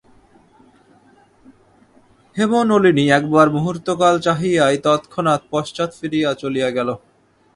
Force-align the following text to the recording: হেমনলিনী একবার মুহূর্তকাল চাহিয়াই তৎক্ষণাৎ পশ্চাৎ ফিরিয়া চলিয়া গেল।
হেমনলিনী 2.35 3.05
একবার 3.09 3.47
মুহূর্তকাল 3.49 4.15
চাহিয়াই 4.19 4.75
তৎক্ষণাৎ 4.85 5.41
পশ্চাৎ 5.51 5.89
ফিরিয়া 5.99 6.29
চলিয়া 6.33 6.69
গেল। 6.69 6.89